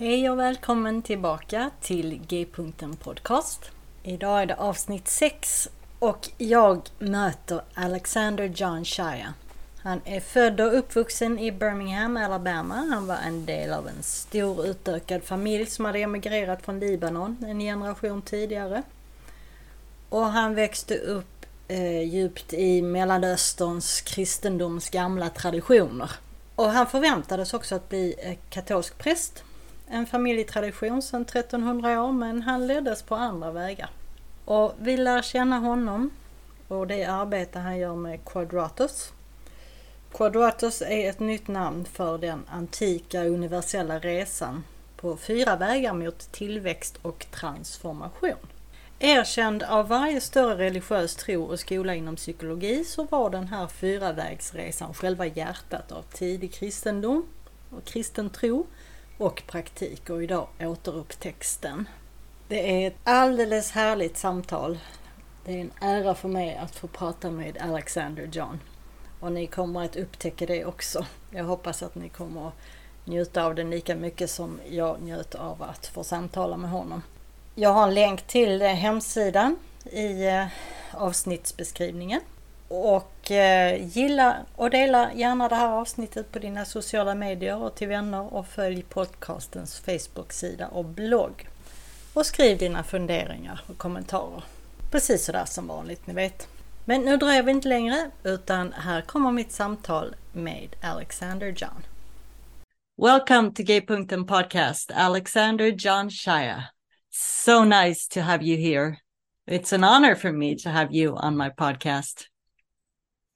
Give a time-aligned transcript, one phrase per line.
[0.00, 3.70] Hej och välkommen tillbaka till G-punkten Podcast.
[4.02, 5.68] Idag är det avsnitt 6
[5.98, 9.32] och jag möter Alexander John Shire.
[9.82, 12.74] Han är född och uppvuxen i Birmingham, Alabama.
[12.74, 17.60] Han var en del av en stor utökad familj som hade emigrerat från Libanon en
[17.60, 18.82] generation tidigare.
[20.08, 26.10] Och han växte upp eh, djupt i Mellanösterns kristendoms gamla traditioner.
[26.54, 29.44] Och han förväntades också att bli eh, katolsk präst
[29.90, 33.90] en familjetradition sedan 1300 år men han leddes på andra vägar.
[34.44, 36.10] Och vi lär känna honom
[36.68, 39.12] och det arbete han gör med Quadratus.
[40.12, 44.64] Quadratus är ett nytt namn för den antika universella resan
[44.96, 48.46] på fyra vägar mot tillväxt och transformation.
[49.00, 54.94] Erkänd av varje större religiös tro och skola inom psykologi så var den här fyravägsresan
[54.94, 57.26] själva hjärtat av tidig kristendom
[57.70, 58.66] och kristen tro
[59.18, 61.88] och praktik och idag återupptexten.
[62.48, 64.78] Det är ett alldeles härligt samtal.
[65.44, 68.60] Det är en ära för mig att få prata med Alexander John.
[69.20, 71.06] Och ni kommer att upptäcka det också.
[71.30, 72.54] Jag hoppas att ni kommer att
[73.04, 77.02] njuta av det lika mycket som jag njöt av att få samtala med honom.
[77.54, 80.46] Jag har en länk till hemsidan i eh,
[80.92, 82.20] avsnittsbeskrivningen.
[82.68, 87.88] Och eh, gilla och dela gärna det här avsnittet på dina sociala medier och till
[87.88, 91.48] vänner och följ podcastens Facebook-sida och blogg.
[92.14, 94.42] Och skriv dina funderingar och kommentarer.
[94.90, 96.48] Precis sådär som vanligt, ni vet.
[96.84, 101.82] Men nu dröjer vi inte längre utan här kommer mitt samtal med Alexander John.
[103.02, 106.62] Welcome to Gaypunkten podcast, Alexander John Shire.
[107.10, 108.96] So nice to have you here.
[109.50, 112.28] It's an honor for me to have you on my podcast.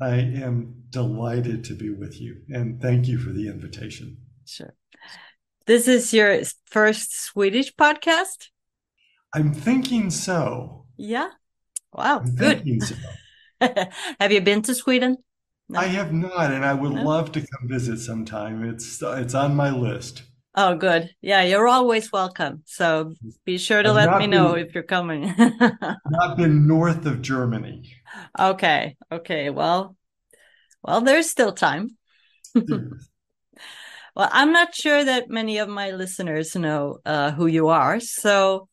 [0.03, 4.19] I am delighted to be with you and thank you for the invitation.
[4.47, 4.75] Sure.
[5.67, 8.49] This is your first Swedish podcast?
[9.35, 10.87] I'm thinking so.
[10.97, 11.31] Yeah.
[11.93, 12.83] Wow, I'm good.
[12.83, 12.95] So.
[14.21, 15.17] have you been to Sweden?
[15.69, 15.81] No.
[15.81, 17.03] I have not, and I would no?
[17.03, 18.65] love to come visit sometime.
[18.65, 20.23] It's it's on my list.
[20.55, 21.11] Oh, good.
[21.23, 22.63] Yeah, you're always welcome.
[22.67, 23.15] So
[23.47, 25.35] be sure to I've let me know if you're coming.
[25.39, 27.91] not been north of Germany.
[28.39, 28.97] Okay.
[29.11, 29.51] Okay.
[29.51, 29.97] Well,
[30.83, 31.97] well, there's still time.
[32.55, 32.99] well,
[34.17, 38.01] I'm not sure that many of my listeners know uh, who you are.
[38.01, 38.69] So,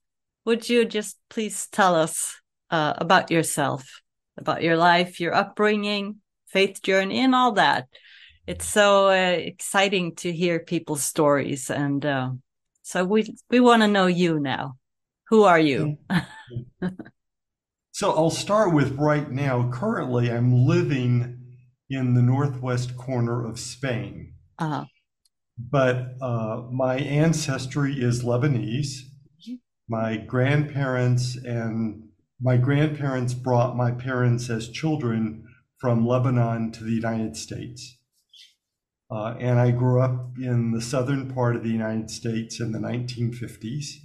[0.46, 2.36] would you just please tell us
[2.72, 4.02] uh, about yourself,
[4.38, 6.18] about your life, your upbringing,
[6.48, 7.88] faith journey, and all that?
[8.48, 12.32] It's so uh, exciting to hear people's stories, and uh,
[12.82, 14.78] so we we want to know you now.
[15.28, 15.98] Who are you?
[18.00, 19.70] So I'll start with right now.
[19.74, 21.38] Currently, I'm living
[21.90, 24.36] in the northwest corner of Spain.
[24.58, 24.86] Uh-huh.
[25.58, 29.00] But uh, my ancestry is Lebanese.
[29.90, 32.08] My grandparents and
[32.40, 35.46] my grandparents brought my parents as children
[35.78, 37.98] from Lebanon to the United States.
[39.12, 42.80] Uh, and I grew up in the southern part of the United States in the
[42.80, 43.96] 1950s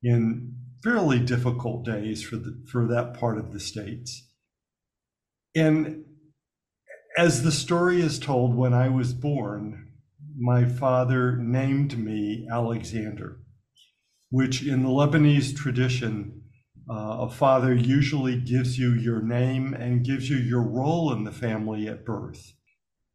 [0.00, 4.28] in fairly difficult days for the, for that part of the states.
[5.54, 6.04] And
[7.16, 9.92] as the story is told, when I was born,
[10.38, 13.40] my father named me Alexander,
[14.30, 16.42] which in the Lebanese tradition,
[16.88, 21.32] uh, a father usually gives you your name and gives you your role in the
[21.32, 22.52] family at birth.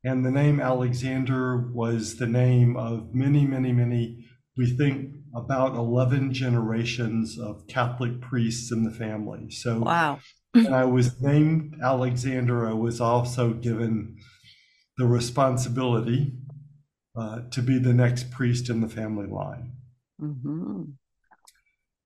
[0.03, 4.25] And the name Alexander was the name of many, many, many,
[4.57, 9.49] we think about 11 generations of Catholic priests in the family.
[9.51, 10.19] So wow.
[10.51, 14.17] when I was named Alexander, I was also given
[14.97, 16.33] the responsibility
[17.15, 19.73] uh, to be the next priest in the family line.
[20.21, 20.83] Mm-hmm.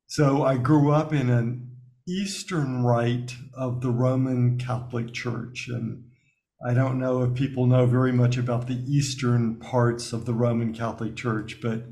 [0.07, 1.71] So I grew up in an
[2.07, 5.67] Eastern rite of the Roman Catholic Church.
[5.67, 6.05] And
[6.65, 10.73] I don't know if people know very much about the Eastern parts of the Roman
[10.73, 11.83] Catholic Church, but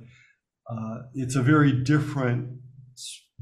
[0.69, 2.59] uh, it's a very different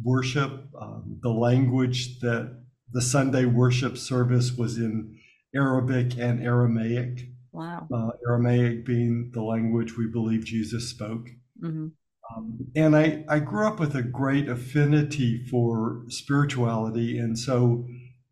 [0.03, 0.67] worship.
[0.79, 5.17] Um, the language that the Sunday worship service was in
[5.55, 7.27] Arabic and Aramaic.
[7.51, 7.87] Wow.
[7.93, 11.27] Uh, Aramaic being the language we believe Jesus spoke.
[11.61, 11.87] Mm-hmm.
[12.35, 17.17] Um, and I, I grew up with a great affinity for spirituality.
[17.17, 17.85] And so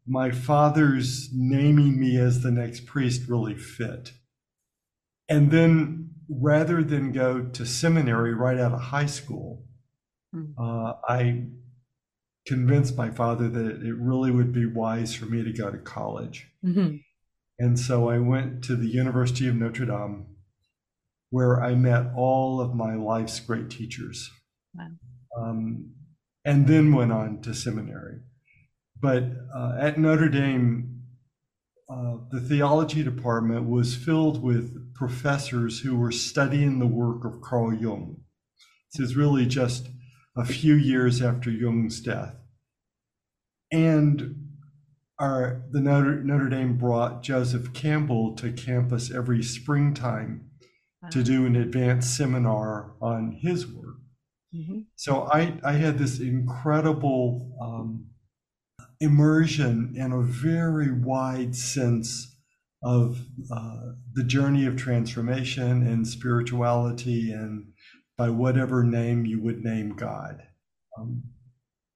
[0.07, 4.13] my father's naming me as the next priest really fit.
[5.27, 9.65] And then rather than go to seminary right out of high school,
[10.35, 10.53] mm.
[10.57, 11.45] uh, I
[12.47, 16.47] convinced my father that it really would be wise for me to go to college.
[16.65, 16.97] Mm-hmm.
[17.59, 20.27] And so I went to the University of Notre Dame
[21.29, 24.31] where I met all of my life's great teachers.
[24.73, 24.87] Wow.
[25.37, 25.91] Um,
[26.45, 28.21] and then went on to seminary.
[28.99, 31.03] But uh, at Notre Dame,
[31.89, 37.73] uh, the theology department was filled with professors who were studying the work of Carl
[37.73, 38.17] Jung.
[38.91, 39.87] This is really just
[40.37, 42.35] a few years after Jung's death.
[43.71, 44.49] And
[45.17, 50.49] our, the Notre, Notre Dame brought Joseph Campbell to campus every springtime
[51.11, 53.95] to do an advanced seminar on his work.
[54.53, 54.79] Mm-hmm.
[54.97, 58.07] So I, I had this incredible um,
[58.99, 62.28] immersion and a very wide sense
[62.81, 63.19] of
[63.51, 67.73] uh, the journey of transformation and spirituality, and
[68.17, 70.43] by whatever name you would name God.
[70.97, 71.23] Um,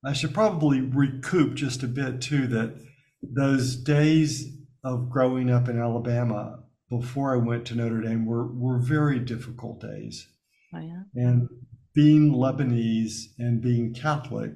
[0.05, 2.75] I should probably recoup just a bit too that
[3.21, 6.59] those days of growing up in Alabama
[6.89, 10.27] before I went to Notre Dame were, were very difficult days.
[10.75, 11.03] Oh, yeah.
[11.15, 11.47] And
[11.95, 14.51] being Lebanese and being Catholic,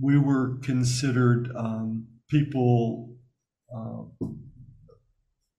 [0.00, 3.14] we were considered um, people,
[3.74, 4.26] uh,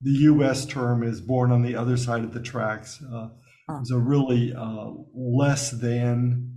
[0.01, 3.01] the US term is born on the other side of the tracks.
[3.01, 3.29] Uh,
[3.69, 3.79] huh.
[3.81, 6.53] It a really uh, less than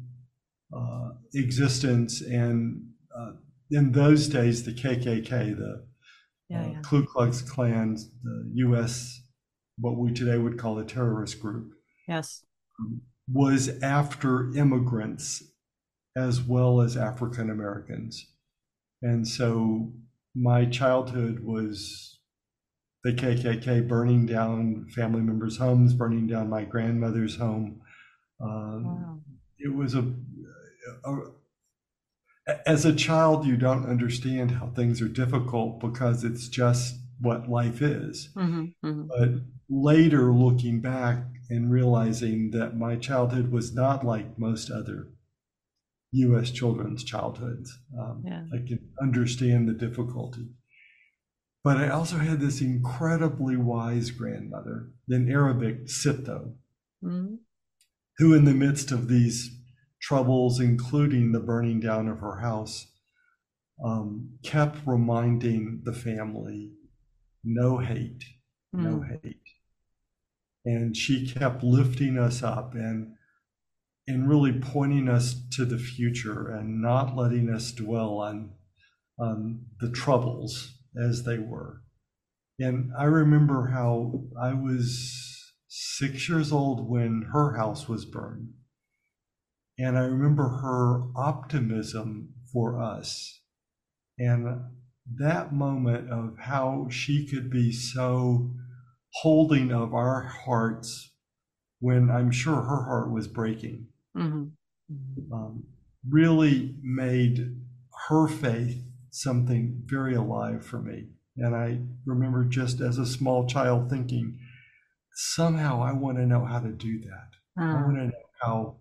[0.76, 2.20] uh, existence.
[2.20, 3.32] And uh,
[3.70, 5.86] in those days, the KKK, the
[6.48, 6.80] yeah, uh, yeah.
[6.82, 9.20] Ku Klux Klan, the U.S.,
[9.78, 11.72] what we today would call a terrorist group.
[12.08, 12.44] Yes.
[13.32, 15.42] Was after immigrants
[16.16, 18.26] as well as African Americans.
[19.00, 19.92] And so
[20.34, 22.19] my childhood was
[23.02, 27.80] the KKK burning down family members' homes, burning down my grandmother's home.
[28.40, 29.18] Um, wow.
[29.58, 30.12] It was a,
[31.04, 31.16] a,
[32.66, 37.82] as a child, you don't understand how things are difficult because it's just what life
[37.82, 38.30] is.
[38.36, 39.06] Mm-hmm, mm-hmm.
[39.08, 41.18] But later, looking back
[41.48, 45.08] and realizing that my childhood was not like most other
[46.12, 46.50] U.S.
[46.50, 48.44] children's childhoods, um, yeah.
[48.52, 50.48] I can understand the difficulty.
[51.62, 56.54] But I also had this incredibly wise grandmother, in Arabic, Sitto,
[57.04, 57.34] mm-hmm.
[58.16, 59.58] who, in the midst of these
[60.00, 62.86] troubles, including the burning down of her house,
[63.84, 66.72] um, kept reminding the family
[67.44, 68.24] no hate,
[68.74, 68.82] mm.
[68.82, 69.36] no hate.
[70.64, 73.14] And she kept lifting us up and
[74.06, 78.52] and really pointing us to the future and not letting us dwell on
[79.18, 81.82] on the troubles as they were.
[82.58, 88.50] And I remember how I was six years old when her house was burned.
[89.78, 93.40] And I remember her optimism for us
[94.18, 94.62] and
[95.18, 98.50] that moment of how she could be so
[99.14, 101.12] holding of our hearts
[101.80, 105.32] when I'm sure her heart was breaking mm-hmm.
[105.32, 105.64] um,
[106.06, 107.56] really made
[108.08, 111.08] her faith something very alive for me.
[111.36, 114.38] And I remember just as a small child thinking,
[115.14, 117.62] somehow I want to know how to do that.
[117.62, 118.12] I want to know
[118.42, 118.76] how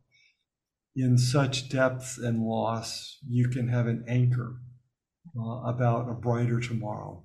[0.96, 4.58] in such depth and loss, you can have an anchor
[5.38, 7.24] uh, about a brighter tomorrow.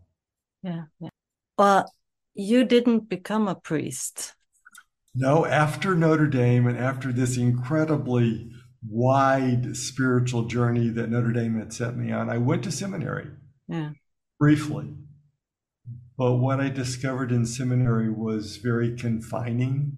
[0.63, 0.85] Yeah.
[1.01, 1.09] yeah.
[1.57, 1.89] But
[2.35, 4.35] you didn't become a priest.
[5.15, 8.51] No, after Notre Dame and after this incredibly
[8.89, 13.29] wide spiritual journey that Notre Dame had set me on, I went to seminary.
[13.69, 13.91] Yeah.
[14.39, 14.95] Briefly.
[16.17, 19.97] But what I discovered in seminary was very confining,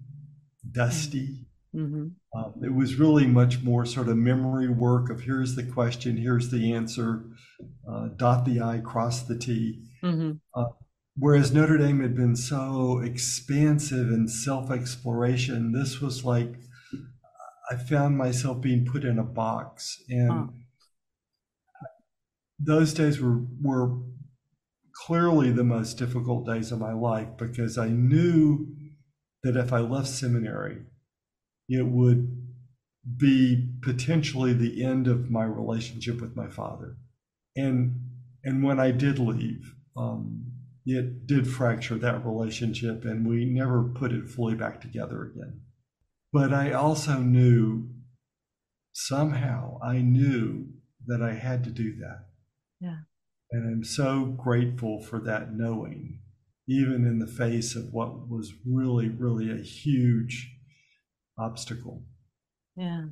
[0.71, 2.07] dusty, Mm-hmm.
[2.37, 6.49] Um, it was really much more sort of memory work of here's the question, here's
[6.49, 7.23] the answer.
[7.87, 9.83] uh, dot the I, cross the T.
[10.03, 10.31] Mm-hmm.
[10.55, 10.69] Uh,
[11.17, 16.55] whereas Notre Dame had been so expansive and self exploration, this was like
[17.69, 20.01] I found myself being put in a box.
[20.09, 20.49] And oh.
[22.59, 23.97] those days were, were
[24.93, 28.67] clearly the most difficult days of my life because I knew
[29.43, 30.83] that if I left seminary,
[31.69, 32.47] it would
[33.15, 36.97] be potentially the end of my relationship with my father.
[37.55, 38.01] And
[38.43, 40.45] and when I did leave, um,
[40.85, 45.61] it did fracture that relationship, and we never put it fully back together again.
[46.37, 47.89] But I also knew
[48.93, 50.67] somehow I knew
[51.07, 52.27] that I had to do that.
[52.79, 52.99] Yeah.
[53.51, 56.19] And I'm so grateful for that knowing,
[56.67, 60.47] even in the face of what was really, really a huge
[61.39, 62.03] obstacle.
[62.75, 63.05] Yeah.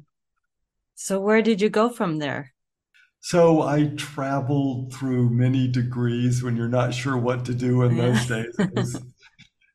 [0.93, 2.53] So, where did you go from there?
[3.21, 8.03] So, I traveled through many degrees when you're not sure what to do in yeah.
[8.03, 9.01] those days.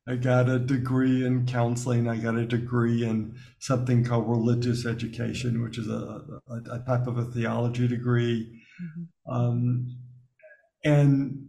[0.09, 2.09] I got a degree in counseling.
[2.09, 7.07] I got a degree in something called religious education, which is a, a, a type
[7.07, 8.61] of a theology degree.
[8.83, 9.33] Mm-hmm.
[9.33, 9.97] Um,
[10.85, 11.49] and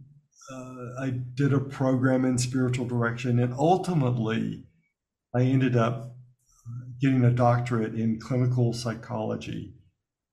[0.52, 3.38] uh, I did a program in spiritual direction.
[3.38, 4.64] And ultimately,
[5.34, 6.14] I ended up
[7.00, 9.74] getting a doctorate in clinical psychology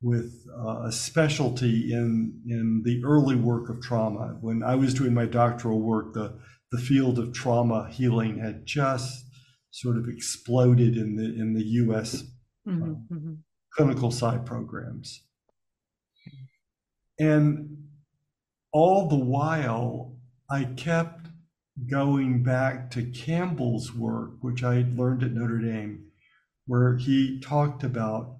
[0.01, 4.37] with uh, a specialty in, in the early work of trauma.
[4.39, 6.37] When I was doing my doctoral work, the
[6.71, 9.25] the field of trauma healing had just
[9.71, 12.23] sort of exploded in the in the U.S.
[12.67, 13.33] Mm-hmm, um, mm-hmm.
[13.75, 15.23] clinical side programs,
[17.19, 17.77] and
[18.71, 20.15] all the while
[20.49, 21.27] I kept
[21.89, 26.05] going back to Campbell's work, which I learned at Notre Dame,
[26.65, 28.35] where he talked about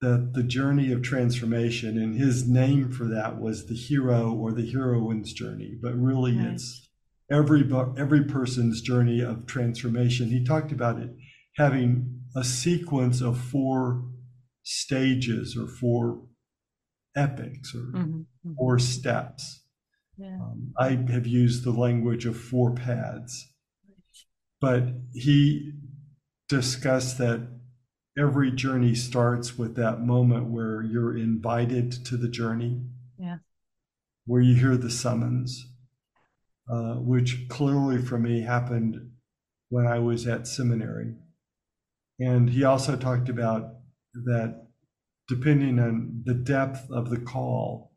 [0.00, 4.70] that the journey of transformation, and his name for that was the hero or the
[4.70, 6.52] heroine's journey, but really right.
[6.52, 6.87] it's
[7.30, 10.28] every every person's journey of transformation.
[10.28, 11.10] He talked about it
[11.56, 14.04] having a sequence of four
[14.62, 16.22] stages or four
[17.16, 17.98] epics or mm-hmm.
[18.00, 18.54] mm-hmm.
[18.56, 19.62] four steps.
[20.16, 20.36] Yeah.
[20.40, 23.52] Um, I have used the language of four paths,
[24.60, 25.72] but he
[26.48, 27.46] discussed that
[28.18, 32.80] every journey starts with that moment where you're invited to the journey,
[33.16, 33.38] yeah.
[34.26, 35.67] where you hear the summons,
[36.70, 38.96] uh, which clearly for me happened
[39.70, 41.14] when I was at seminary.
[42.18, 43.74] And he also talked about
[44.14, 44.66] that
[45.28, 47.92] depending on the depth of the call,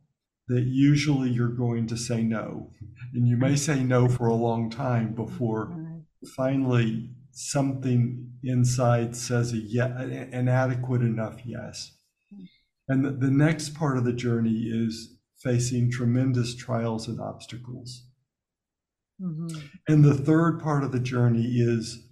[0.47, 2.71] that usually you're going to say no.
[3.13, 5.73] And you may say no for a long time before
[6.35, 11.97] finally something inside says a yeah, an adequate enough yes.
[12.87, 18.05] And the, the next part of the journey is facing tremendous trials and obstacles.
[19.21, 19.57] Mm-hmm.
[19.87, 22.07] And the third part of the journey is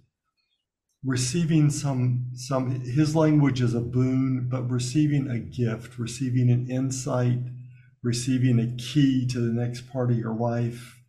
[1.04, 7.40] receiving some some his language is a boon, but receiving a gift, receiving an insight,
[8.02, 11.00] receiving a key to the next part of your life,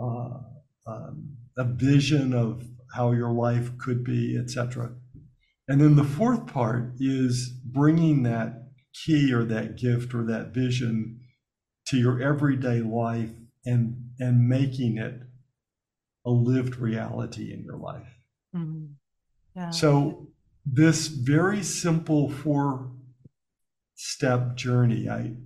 [0.00, 0.38] uh,
[0.86, 2.64] um, a vision of
[2.94, 4.92] how your life could be, etc.
[5.66, 8.68] And then the fourth part is bringing that
[9.04, 11.20] key or that gift or that vision
[11.88, 13.30] to your everyday life
[13.64, 15.23] and and making it
[16.24, 18.18] a lived reality in your life.
[18.54, 18.86] Mm-hmm.
[19.56, 19.70] Yeah.
[19.70, 20.28] So
[20.66, 22.90] this very simple four
[23.94, 25.36] step journey, I,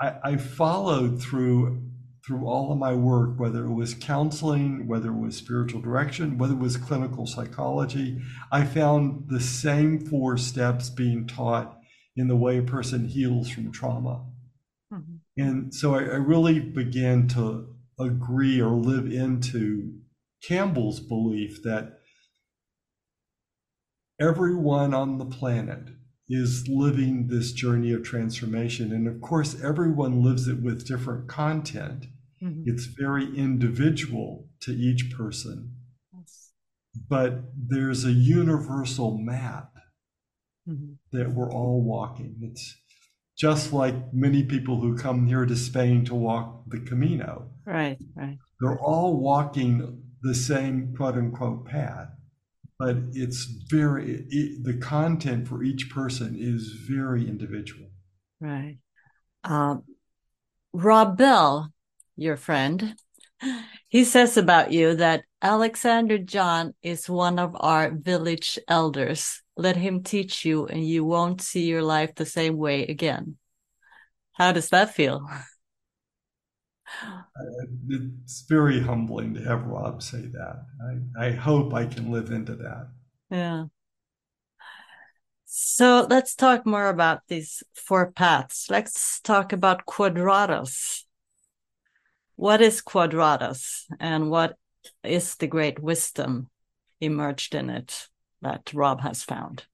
[0.00, 1.90] I I followed through
[2.26, 6.52] through all of my work, whether it was counseling, whether it was spiritual direction, whether
[6.52, 8.20] it was clinical psychology,
[8.52, 11.78] I found the same four steps being taught
[12.16, 14.24] in the way a person heals from trauma.
[14.92, 15.16] Mm-hmm.
[15.42, 17.69] And so I, I, really began to
[18.00, 20.00] agree or live into
[20.42, 22.00] Campbell's belief that
[24.20, 25.90] everyone on the planet
[26.28, 28.92] is living this journey of transformation.
[28.92, 32.06] And of course, everyone lives it with different content.
[32.42, 32.62] Mm-hmm.
[32.66, 35.74] It's very individual to each person.
[36.16, 36.52] Yes.
[37.08, 39.72] But there's a universal map
[40.68, 40.92] mm-hmm.
[41.12, 42.36] that we're all walking.
[42.42, 42.76] It's
[43.40, 47.48] just like many people who come here to Spain to walk the Camino.
[47.64, 48.36] Right, right.
[48.60, 52.08] They're all walking the same quote unquote path,
[52.78, 57.88] but it's very, it, the content for each person is very individual.
[58.40, 58.76] Right.
[59.42, 59.84] Um,
[60.74, 61.72] Rob Bell,
[62.18, 62.94] your friend,
[63.88, 69.40] he says about you that Alexander John is one of our village elders.
[69.60, 73.36] Let him teach you, and you won't see your life the same way again.
[74.32, 75.28] How does that feel?
[77.04, 77.42] Uh,
[77.90, 80.64] it's very humbling to have Rob say that.
[81.18, 82.88] I, I hope I can live into that.
[83.30, 83.64] Yeah.
[85.44, 88.68] So let's talk more about these four paths.
[88.70, 91.04] Let's talk about Quadratos.
[92.36, 94.56] What is Quadratos and what
[95.04, 96.48] is the great wisdom
[96.98, 98.08] emerged in it
[98.42, 99.64] that Rob has found?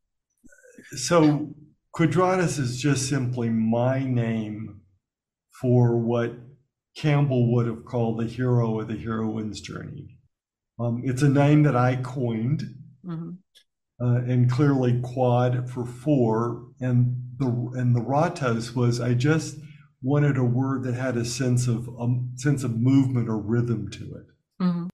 [0.92, 1.54] So
[1.96, 4.80] Quadratos is just simply my name
[5.60, 6.34] for what
[6.96, 10.16] Campbell would have called the hero or the heroine's journey.
[10.78, 12.62] Um, it's a name that I coined,
[13.04, 13.30] mm-hmm.
[14.00, 19.56] uh, and clearly quad for four, and the and the ratos was I just
[20.02, 24.04] wanted a word that had a sense of um, sense of movement or rhythm to
[24.04, 24.26] it.
[24.62, 24.86] Mm-hmm.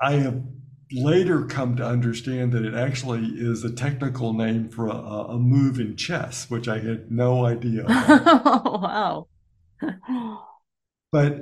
[0.00, 0.42] I have
[0.92, 5.78] later come to understand that it actually is a technical name for a, a move
[5.78, 7.84] in chess, which I had no idea.
[7.88, 9.28] wow.
[11.12, 11.38] but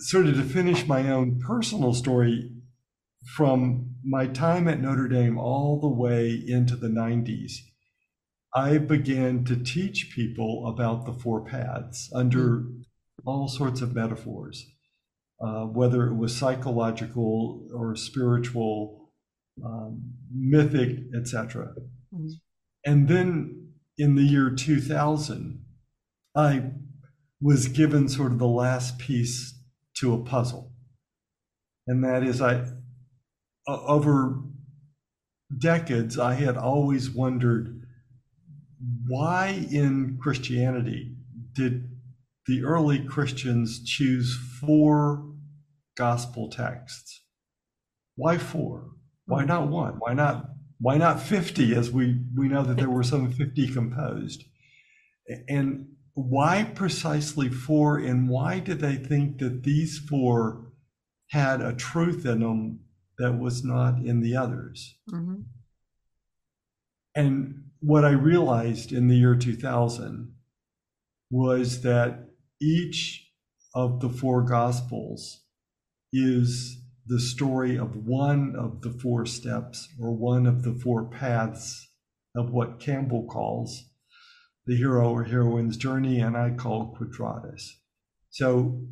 [0.00, 2.50] sort of to finish my own personal story,
[3.24, 7.52] from my time at Notre Dame all the way into the 90s,
[8.54, 12.82] I began to teach people about the four paths under mm.
[13.24, 14.66] all sorts of metaphors.
[15.42, 19.10] Uh, whether it was psychological or spiritual,
[19.64, 21.74] um, mythic, etc.
[22.14, 22.28] Mm-hmm.
[22.84, 25.64] And then in the year 2000,
[26.36, 26.70] I
[27.40, 29.58] was given sort of the last piece
[29.96, 30.72] to a puzzle.
[31.88, 32.64] And that is, I,
[33.66, 34.42] over
[35.58, 37.82] decades, I had always wondered
[39.08, 41.16] why in Christianity
[41.52, 41.91] did
[42.46, 45.32] the early Christians choose four
[45.96, 47.22] gospel texts.
[48.16, 48.90] Why four?
[49.26, 49.48] Why hmm.
[49.48, 49.94] not one?
[49.98, 50.48] Why not
[50.80, 54.44] why not 50 as we we know that there were some 50 composed?
[55.48, 60.72] And why precisely four and why did they think that these four
[61.28, 62.80] had a truth in them
[63.18, 64.96] that was not in the others?
[65.10, 65.42] Mm-hmm.
[67.14, 70.34] And what I realized in the year 2000
[71.30, 72.31] was that
[72.62, 73.28] each
[73.74, 75.40] of the four gospels
[76.12, 81.88] is the story of one of the four steps or one of the four paths
[82.36, 83.90] of what Campbell calls
[84.66, 87.64] the hero or heroine's journey, and I call quadratos.
[88.30, 88.86] So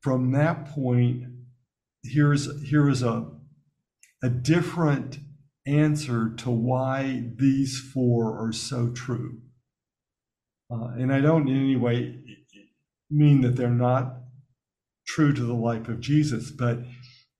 [0.00, 1.24] from that point,
[2.04, 3.26] here's here is a
[4.22, 5.18] a different
[5.66, 9.40] answer to why these four are so true.
[10.70, 12.18] Uh, and I don't in any way
[13.10, 14.16] mean that they're not
[15.06, 16.80] true to the life of Jesus, but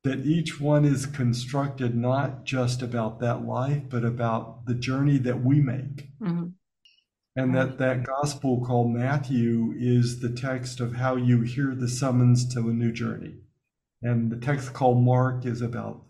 [0.03, 5.45] that each one is constructed not just about that life, but about the journey that
[5.45, 6.09] we make.
[6.21, 6.49] Mm-hmm.
[7.37, 12.53] And that that gospel called Matthew is the text of how you hear the summons
[12.55, 13.37] to a new journey.
[14.03, 16.03] And the text called Mark is about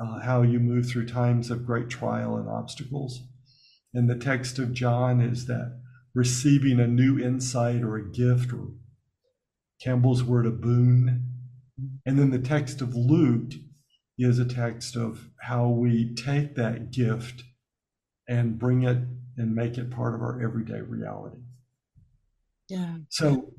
[0.00, 3.20] uh, how you move through times of great trial and obstacles.
[3.92, 5.80] And the text of John is that
[6.14, 8.68] receiving a new insight or a gift or
[9.82, 11.30] Campbell's word, a boon.
[12.06, 13.52] And then the text of Luke
[14.18, 17.42] is a text of how we take that gift
[18.28, 18.98] and bring it
[19.36, 21.40] and make it part of our everyday reality.
[22.68, 22.98] Yeah.
[23.08, 23.52] So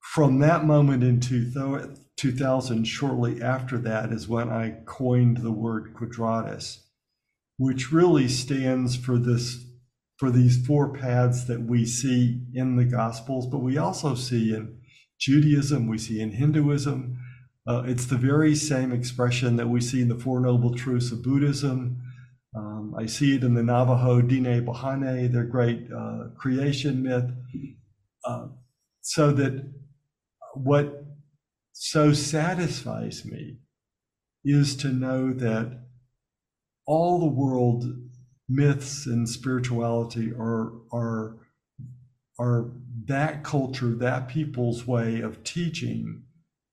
[0.00, 6.78] from that moment in 2000, shortly after that is when I coined the word quadratos,
[7.56, 9.64] which really stands for this
[10.18, 14.78] for these four paths that we see in the gospels, but we also see in
[15.18, 17.18] Judaism, we see in Hinduism.
[17.66, 21.22] Uh, it's the very same expression that we see in the Four Noble Truths of
[21.22, 22.00] Buddhism.
[22.54, 27.30] Um, I see it in the Navajo Dine Bahane, their great uh, creation myth.
[28.24, 28.48] Uh,
[29.00, 29.72] so that
[30.54, 31.04] what
[31.72, 33.58] so satisfies me
[34.44, 35.80] is to know that
[36.86, 37.84] all the world
[38.48, 41.36] myths and spirituality are are
[42.38, 42.70] are
[43.06, 46.24] that culture, that people's way of teaching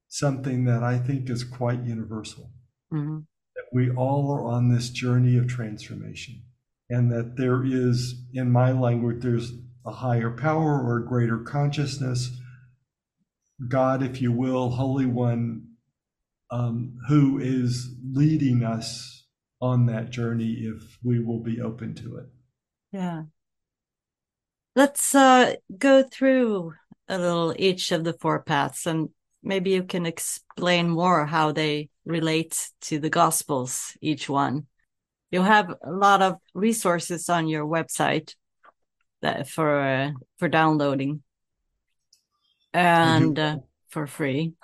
[0.08, 2.52] something that I think is quite universal.
[2.93, 3.19] Mm-hmm.
[3.56, 6.43] That we all are on this journey of transformation,
[6.89, 9.52] and that there is, in my language, there's
[9.86, 12.36] a higher power or a greater consciousness,
[13.67, 15.67] God, if you will, Holy One,
[16.52, 19.26] um, who is leading us
[19.62, 22.26] on that journey if we will be open to it.
[22.91, 23.24] Yeah.
[24.75, 26.73] Let's uh, go through
[27.07, 29.09] a little each of the four paths and
[29.43, 34.67] maybe you can explain more how they relate to the Gospels, each one.
[35.31, 38.36] You have a lot of resources on your website
[39.21, 41.23] that for uh, for downloading.
[42.73, 43.57] And uh,
[43.89, 44.53] for free.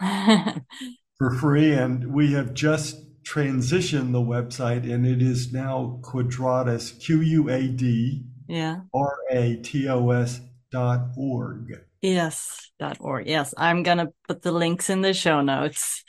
[1.18, 1.74] for free.
[1.74, 7.68] And we have just transitioned the website and it is now Quadratos, Q U A
[7.68, 8.82] D yeah.
[8.94, 11.80] R A T O S dot org.
[12.02, 13.28] Yes, dot org.
[13.28, 16.04] Yes, I'm gonna put the links in the show notes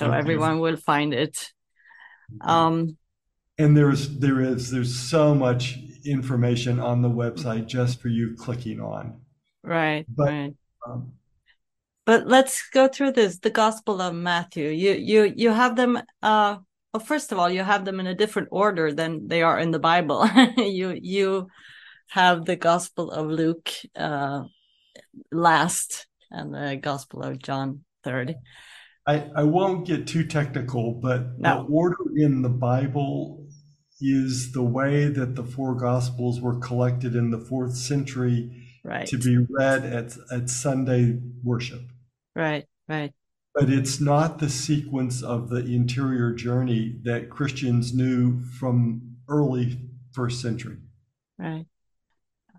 [0.00, 0.18] so okay.
[0.18, 1.52] everyone will find it.
[2.40, 2.96] Um,
[3.58, 8.80] and there's there is there's so much information on the website just for you clicking
[8.80, 9.20] on.
[9.62, 10.06] Right.
[10.08, 10.54] But, right.
[10.86, 11.12] Um,
[12.06, 13.38] but let's go through this.
[13.38, 14.68] The Gospel of Matthew.
[14.68, 15.98] You you you have them.
[16.22, 16.58] Uh,
[16.94, 19.70] well, first of all, you have them in a different order than they are in
[19.70, 20.26] the Bible.
[20.56, 21.48] you you
[22.10, 24.44] have the Gospel of Luke uh,
[25.32, 28.36] last and the Gospel of John third.
[29.06, 31.64] I, I won't get too technical, but no.
[31.64, 33.46] the order in the Bible
[34.00, 38.50] is the way that the four Gospels were collected in the fourth century
[38.84, 39.06] right.
[39.06, 41.82] to be read at, at Sunday worship.
[42.34, 43.12] Right, right.
[43.54, 49.80] But it's not the sequence of the interior journey that Christians knew from early
[50.12, 50.76] first century.
[51.38, 51.66] Right.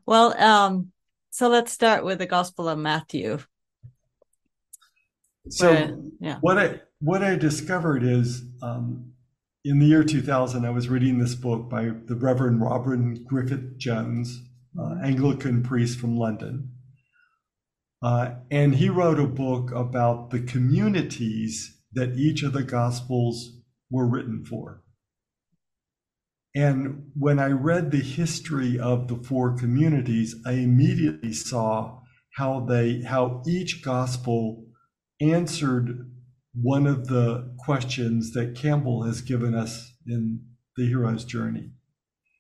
[0.06, 0.92] Well, um,
[1.30, 3.40] so let's start with the Gospel of Matthew.
[5.50, 6.38] So Where, yeah.
[6.42, 9.14] what I what I discovered is um,
[9.64, 14.42] in the year 2000, I was reading this book by the Reverend Robin Griffith Jones,
[14.80, 16.72] uh, Anglican priest from London,
[18.04, 23.58] uh, and he wrote a book about the communities that each of the Gospels
[23.90, 24.84] were written for.
[26.54, 32.02] And when I read the history of the four communities, I immediately saw
[32.36, 34.66] how they how each gospel
[35.22, 36.10] answered
[36.54, 40.42] one of the questions that Campbell has given us in
[40.76, 41.72] the hero's journey.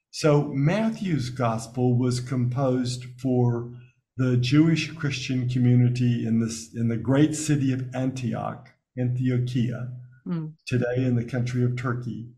[0.09, 3.71] So Matthew's gospel was composed for
[4.17, 9.93] the Jewish Christian community in this in the great city of Antioch, Antiochia,
[10.27, 10.53] mm.
[10.67, 12.33] today in the country of Turkey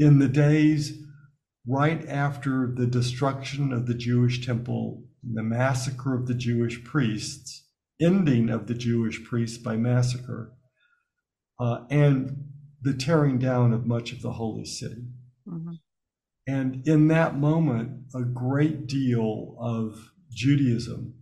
[0.00, 0.98] in the days
[1.68, 7.66] right after the destruction of the Jewish temple, the massacre of the Jewish priests,
[8.00, 10.54] ending of the Jewish priests by massacre,
[11.60, 12.46] uh, and
[12.80, 15.04] the tearing down of much of the holy city.
[15.46, 15.74] Mm-hmm.
[16.46, 21.14] And in that moment, a great deal of Judaism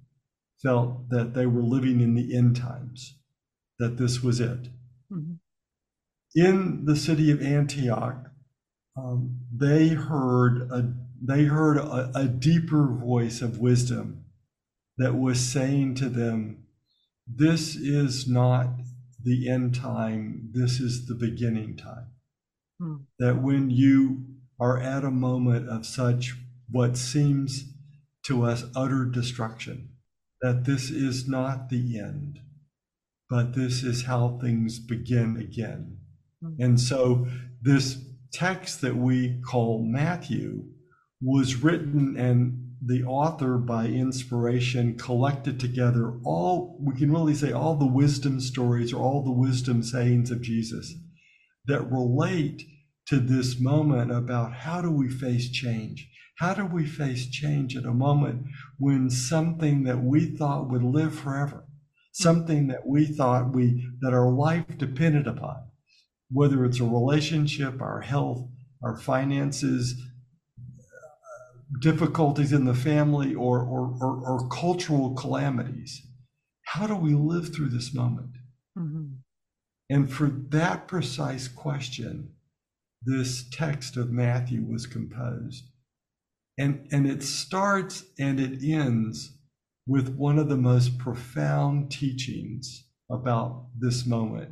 [0.62, 3.18] felt that they were living in the end times,
[3.80, 4.68] that this was it.
[5.12, 5.34] Mm-hmm.
[6.36, 8.27] In the city of Antioch,
[8.98, 14.24] um, they heard a they heard a, a deeper voice of wisdom
[14.96, 16.64] that was saying to them,
[17.26, 18.68] "This is not
[19.22, 20.50] the end time.
[20.52, 22.06] This is the beginning time."
[22.80, 22.96] Hmm.
[23.18, 24.24] That when you
[24.61, 26.34] are at a moment of such
[26.70, 27.72] what seems
[28.26, 29.90] to us utter destruction,
[30.42, 32.40] that this is not the end,
[33.30, 35.98] but this is how things begin again.
[36.42, 36.54] Hmm.
[36.61, 37.26] And so
[37.62, 40.64] this text that we call Matthew
[41.20, 47.74] was written and the author by inspiration collected together all we can really say all
[47.74, 50.94] the wisdom stories or all the wisdom sayings of Jesus
[51.66, 52.62] that relate
[53.06, 56.08] to this moment about how do we face change?
[56.38, 58.44] How do we face change at a moment
[58.78, 61.64] when something that we thought would live forever
[62.18, 65.56] something that we thought we that our life depended upon
[66.30, 68.46] whether it's a relationship, our health,
[68.82, 70.00] our finances,
[71.80, 76.06] difficulties in the family, or, or, or, or cultural calamities.
[76.64, 78.30] How do we live through this moment?
[78.78, 79.06] Mm-hmm.
[79.90, 82.32] And for that precise question,
[83.02, 85.64] this text of Matthew was composed.
[86.58, 89.38] And, and it starts and it ends
[89.86, 94.50] with one of the most profound teachings about this moment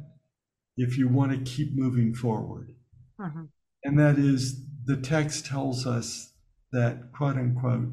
[0.76, 2.74] if you want to keep moving forward.
[3.20, 3.44] Mm-hmm.
[3.84, 6.32] And that is the text tells us
[6.72, 7.92] that, quote unquote,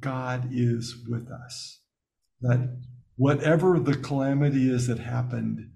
[0.00, 1.80] God is with us.
[2.40, 2.78] That
[3.16, 5.70] whatever the calamity is that happened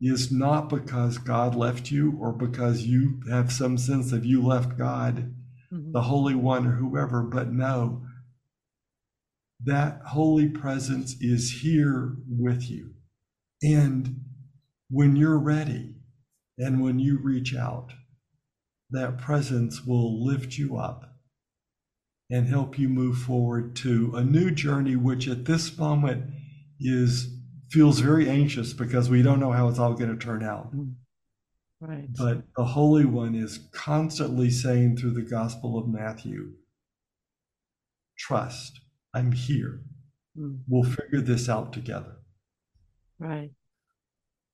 [0.00, 4.78] is not because God left you or because you have some sense of you left
[4.78, 5.34] God,
[5.72, 5.92] mm-hmm.
[5.92, 8.02] the Holy One, or whoever, but no,
[9.64, 12.94] that holy presence is here with you.
[13.62, 14.24] And
[14.90, 15.94] when you're ready
[16.58, 17.92] and when you reach out,
[18.90, 21.14] that presence will lift you up
[22.28, 26.24] and help you move forward to a new journey, which at this moment
[26.78, 27.36] is
[27.70, 30.74] feels very anxious because we don't know how it's all going to turn out.
[30.74, 30.94] Mm.
[31.80, 32.08] Right.
[32.16, 36.52] But the Holy One is constantly saying through the Gospel of Matthew,
[38.18, 38.80] trust,
[39.14, 39.80] I'm here.
[40.36, 40.60] Mm.
[40.68, 42.16] We'll figure this out together.
[43.18, 43.52] Right.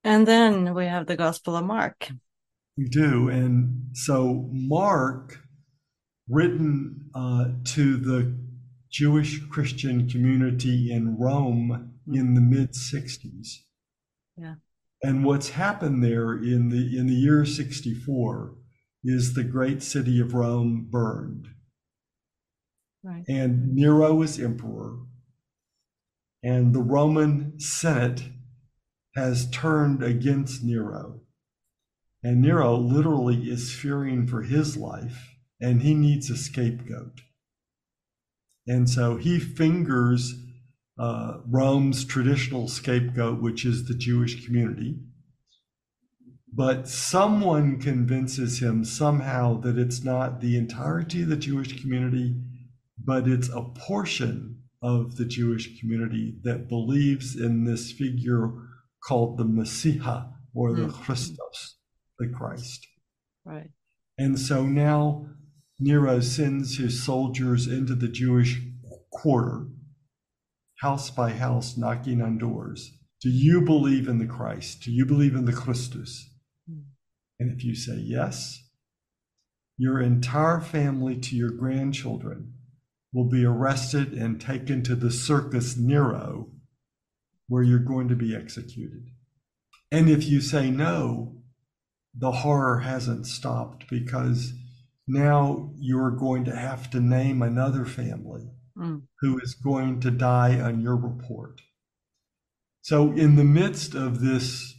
[0.07, 2.11] And then we have the Gospel of Mark.
[2.79, 3.29] We do.
[3.29, 5.41] And so, Mark,
[6.29, 8.39] written uh, to the
[8.89, 13.49] Jewish Christian community in Rome in the mid 60s.
[14.37, 14.55] Yeah.
[15.03, 18.55] And what's happened there in the in the year 64
[19.03, 21.49] is the great city of Rome burned.
[23.03, 23.25] Right.
[23.29, 24.99] And Nero was emperor.
[26.45, 28.23] And the Roman Senate
[29.17, 31.23] has turned against Nero.
[32.23, 37.23] And Nero literally is fearing for his life and he needs a scapegoat.
[38.67, 40.35] And so he fingers
[40.99, 44.99] uh, Rome's traditional scapegoat, which is the Jewish community.
[46.53, 52.35] But someone convinces him somehow that it's not the entirety of the Jewish community,
[53.03, 58.53] but it's a portion of the Jewish community that believes in this figure
[59.07, 61.03] called the Messiah or the mm-hmm.
[61.03, 61.77] Christos,
[62.19, 62.87] the Christ.
[63.45, 63.71] Right.
[64.19, 65.27] And so now
[65.79, 68.61] Nero sends his soldiers into the Jewish
[69.13, 69.67] quarter,
[70.81, 72.93] house by house, knocking on doors.
[73.23, 74.83] Do you believe in the Christ?
[74.83, 76.31] Do you believe in the Christus?
[76.71, 76.85] Mm.
[77.39, 78.63] And if you say yes,
[79.79, 82.55] your entire family to your grandchildren
[83.13, 86.51] will be arrested and taken to the Circus Nero,
[87.49, 89.11] where you're going to be executed.
[89.93, 91.43] And if you say no,
[92.15, 94.53] the horror hasn't stopped because
[95.07, 99.03] now you're going to have to name another family mm.
[99.21, 101.61] who is going to die on your report.
[102.83, 104.75] So, in the midst of this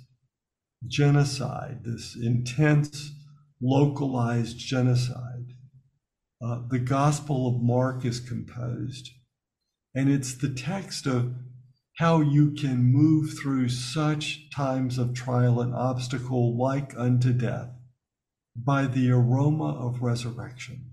[0.87, 3.11] genocide, this intense,
[3.61, 5.53] localized genocide,
[6.41, 9.09] uh, the Gospel of Mark is composed.
[9.95, 11.33] And it's the text of
[11.97, 17.69] how you can move through such times of trial and obstacle like unto death
[18.55, 20.91] by the aroma of resurrection.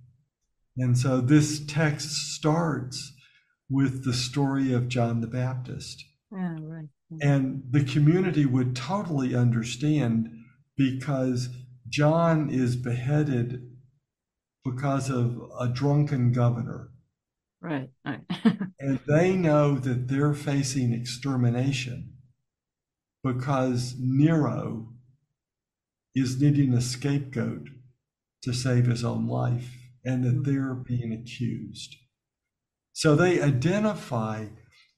[0.76, 3.12] And so this text starts
[3.70, 6.04] with the story of John the Baptist.
[6.32, 6.88] Yeah, right.
[7.12, 7.18] Mm.
[7.20, 10.30] And the community would totally understand
[10.76, 11.50] because
[11.88, 13.70] John is beheaded
[14.64, 16.90] because of a drunken governor.
[17.64, 17.88] Right.
[18.04, 18.20] right.
[18.78, 22.12] and they know that they're facing extermination
[23.22, 24.90] because Nero
[26.14, 27.68] is needing a scapegoat
[28.42, 30.52] to save his own life and that mm-hmm.
[30.52, 31.96] they're being accused.
[32.92, 34.48] So they identify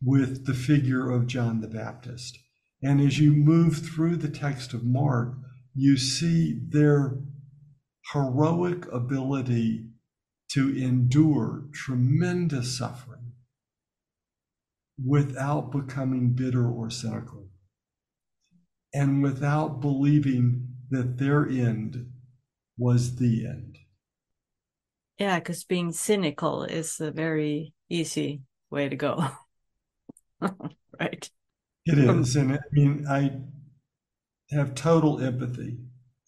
[0.03, 2.37] with the figure of John the Baptist.
[2.83, 5.37] And as you move through the text of Mark,
[5.73, 7.21] you see their
[8.13, 9.87] heroic ability
[10.57, 13.33] to endure tremendous suffering
[15.07, 17.47] without becoming bitter or cynical
[18.95, 22.11] and without believing that their end
[22.79, 23.77] was the end.
[25.19, 28.41] Yeah, because being cynical is a very easy
[28.71, 29.29] way to go.
[30.41, 31.31] right.
[31.85, 32.35] It is.
[32.35, 33.43] Um, and I mean, I
[34.55, 35.77] have total empathy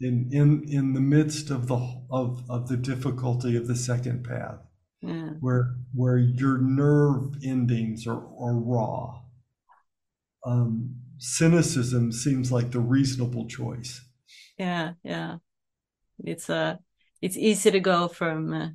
[0.00, 4.61] in in in the midst of the of of the difficulty of the second path
[5.02, 5.30] yeah.
[5.40, 9.20] where where your nerve endings are, are raw.
[10.44, 14.02] Um cynicism seems like the reasonable choice.
[14.56, 15.38] Yeah yeah.
[16.24, 16.76] It's uh
[17.20, 18.68] it's easy to go from uh,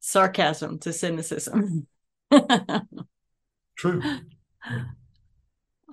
[0.00, 1.86] sarcasm to cynicism.
[3.76, 4.02] True.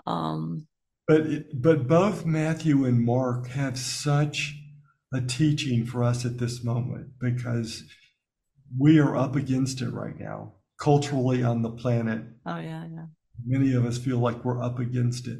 [0.07, 0.67] Um
[1.09, 4.55] but it, but both matthew and mark have such
[5.13, 7.83] a teaching for us at this moment because
[8.77, 13.05] we are up against it right now culturally on the planet oh yeah yeah
[13.45, 15.39] many of us feel like we're up against it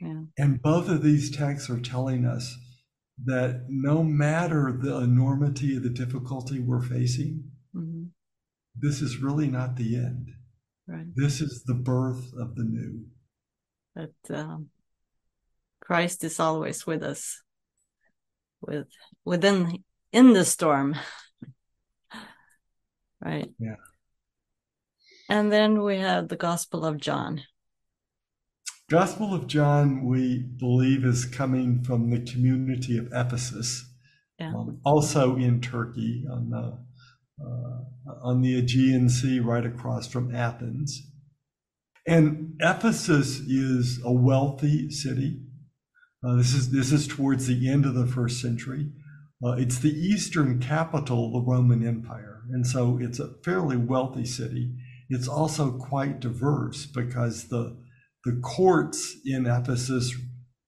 [0.00, 0.22] yeah.
[0.38, 2.56] and both of these texts are telling us
[3.24, 8.04] that no matter the enormity of the difficulty we're facing, mm-hmm.
[8.76, 10.30] this is really not the end.
[10.86, 11.06] Right.
[11.14, 13.04] This is the birth of the new.
[13.94, 14.68] That um,
[15.88, 17.42] Christ is always with us,
[18.60, 18.88] with
[19.24, 20.94] within in the storm.
[23.24, 23.48] right.
[23.58, 23.76] Yeah.
[25.30, 27.40] And then we have the Gospel of John.
[28.90, 33.90] Gospel of John, we believe, is coming from the community of Ephesus,
[34.38, 34.52] yeah.
[34.54, 36.78] um, also in Turkey on the
[37.42, 41.10] uh, on the Aegean Sea, right across from Athens.
[42.06, 45.40] And Ephesus is a wealthy city.
[46.26, 48.90] Uh, this is this is towards the end of the first century.
[49.44, 54.24] Uh, it's the eastern capital of the Roman Empire, and so it's a fairly wealthy
[54.24, 54.74] city.
[55.08, 57.76] It's also quite diverse because the
[58.24, 60.14] the courts in Ephesus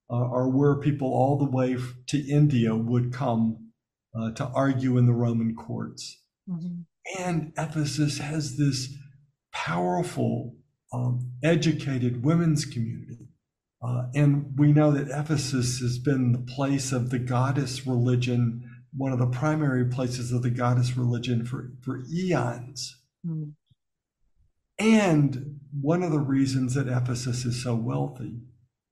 [0.08, 3.70] uh, are where people all the way to India would come
[4.18, 6.22] uh, to argue in the Roman courts.
[6.48, 6.82] Mm-hmm.
[7.18, 8.94] And Ephesus has this
[9.52, 10.56] powerful,
[10.92, 13.19] um, educated women's community.
[13.82, 18.62] Uh, and we know that Ephesus has been the place of the goddess religion,
[18.94, 22.94] one of the primary places of the goddess religion for, for eons.
[23.26, 23.52] Mm.
[24.78, 28.40] And one of the reasons that Ephesus is so wealthy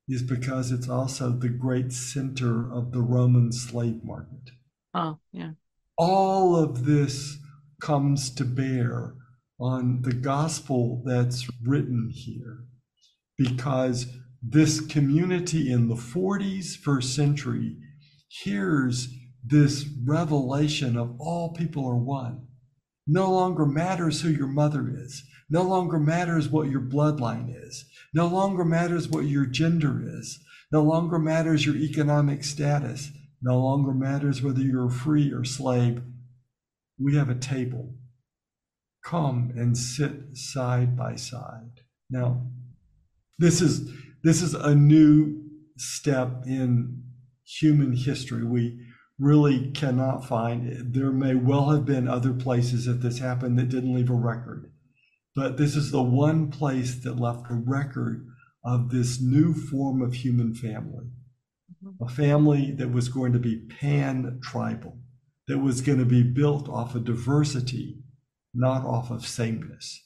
[0.08, 4.52] is because it's also the great center of the Roman slave market.
[4.94, 5.52] Oh, yeah.
[5.98, 7.36] All of this
[7.80, 9.14] comes to bear
[9.60, 12.64] on the gospel that's written here
[13.36, 14.06] because
[14.42, 17.76] this community in the 40s, first century,
[18.28, 19.08] hears
[19.44, 22.46] this revelation of all people are one.
[23.06, 25.24] No longer matters who your mother is.
[25.50, 27.86] No longer matters what your bloodline is.
[28.12, 30.38] No longer matters what your gender is.
[30.70, 33.10] No longer matters your economic status.
[33.40, 36.02] No longer matters whether you're free or slave.
[36.98, 37.94] We have a table.
[39.02, 41.80] Come and sit side by side.
[42.10, 42.42] Now,
[43.38, 43.90] this is
[44.22, 45.42] this is a new
[45.76, 47.02] step in
[47.44, 48.44] human history.
[48.44, 48.78] We
[49.18, 53.94] really cannot find there may well have been other places that this happened that didn't
[53.94, 54.70] leave a record
[55.34, 58.26] but this is the one place that left a record
[58.64, 61.06] of this new form of human family
[61.84, 62.04] mm-hmm.
[62.04, 64.98] a family that was going to be pan tribal,
[65.46, 67.98] that was going to be built off of diversity,
[68.54, 70.04] not off of sameness.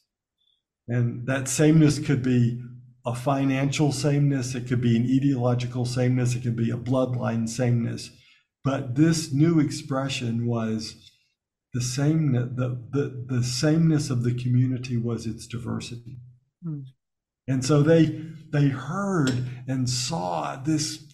[0.89, 2.63] And that sameness could be
[3.05, 8.11] a financial sameness, it could be an ideological sameness, it could be a bloodline sameness.
[8.65, 11.11] But this new expression was
[11.75, 16.19] the same the, the, the sameness of the community was its diversity.
[16.65, 16.85] Mm.
[17.49, 21.05] And so they they heard and saw this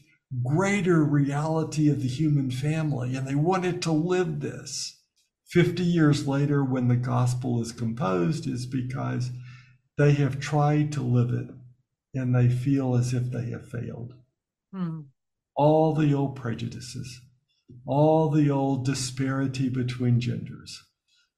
[0.45, 4.97] greater reality of the human family and they wanted to live this.
[5.47, 9.31] 50 years later when the gospel is composed is because
[9.97, 11.49] they have tried to live it
[12.19, 14.15] and they feel as if they have failed.
[14.75, 15.07] Mm.
[15.57, 17.21] All the old prejudices,
[17.87, 20.83] all the old disparity between genders,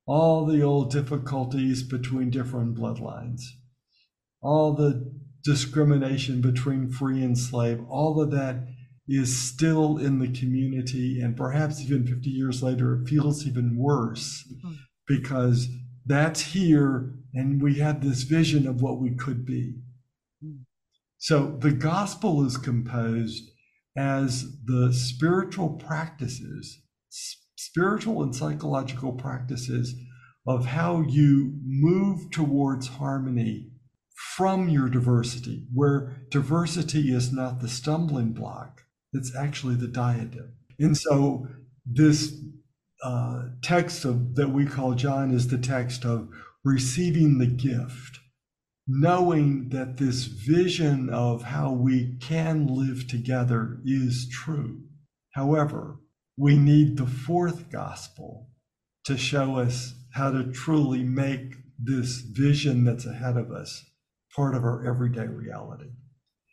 [0.06, 3.42] all the old difficulties between different bloodlines,
[4.42, 5.12] all the
[5.44, 8.56] discrimination between free and slave, all of that
[9.08, 11.20] is still in the community.
[11.20, 14.74] And perhaps even 50 years later, it feels even worse mm-hmm.
[15.06, 15.68] because
[16.06, 19.74] that's here and we have this vision of what we could be.
[21.20, 23.50] So the gospel is composed
[23.94, 26.80] as the spiritual practices,
[27.56, 29.94] spiritual and psychological practices
[30.46, 33.70] of how you move towards harmony
[34.34, 40.54] from your diversity, where diversity is not the stumbling block, it's actually the diadem.
[40.78, 41.48] And so
[41.84, 42.34] this
[43.04, 46.30] uh, text of, that we call John is the text of
[46.64, 48.19] receiving the gift
[48.92, 54.80] knowing that this vision of how we can live together is true.
[55.34, 56.00] However,
[56.36, 58.48] we need the fourth gospel
[59.04, 63.84] to show us how to truly make this vision that's ahead of us
[64.34, 65.90] part of our everyday reality.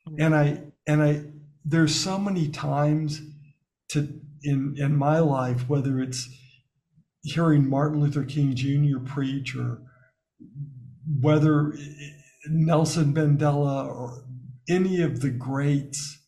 [0.08, 0.21] Mm-hmm.
[0.21, 1.23] And I and I
[1.65, 3.19] there's so many times
[3.89, 4.08] to
[4.43, 6.30] in in my life whether it's
[7.23, 9.00] hearing Martin Luther King Jr.
[9.04, 9.82] preach or
[11.19, 11.73] whether
[12.50, 14.26] Nelson Mandela or
[14.70, 16.20] any of the greats